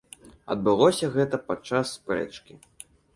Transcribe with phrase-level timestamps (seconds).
[0.53, 2.59] Адбылося гэта падчас спрэчкі.